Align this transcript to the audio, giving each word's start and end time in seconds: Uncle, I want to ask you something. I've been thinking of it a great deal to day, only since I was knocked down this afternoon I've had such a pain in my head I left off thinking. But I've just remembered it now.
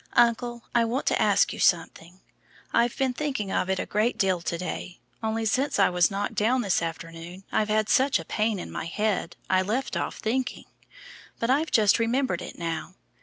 Uncle, 0.17 0.63
I 0.73 0.83
want 0.83 1.05
to 1.05 1.21
ask 1.21 1.53
you 1.53 1.59
something. 1.59 2.21
I've 2.73 2.97
been 2.97 3.13
thinking 3.13 3.51
of 3.51 3.69
it 3.69 3.77
a 3.77 3.85
great 3.85 4.17
deal 4.17 4.41
to 4.41 4.57
day, 4.57 4.99
only 5.21 5.45
since 5.45 5.77
I 5.77 5.91
was 5.91 6.09
knocked 6.09 6.33
down 6.33 6.61
this 6.63 6.81
afternoon 6.81 7.43
I've 7.51 7.69
had 7.69 7.87
such 7.87 8.17
a 8.17 8.25
pain 8.25 8.57
in 8.57 8.71
my 8.71 8.85
head 8.85 9.35
I 9.47 9.61
left 9.61 9.95
off 9.95 10.15
thinking. 10.17 10.65
But 11.37 11.51
I've 11.51 11.69
just 11.69 11.99
remembered 11.99 12.41
it 12.41 12.57
now. 12.57 12.95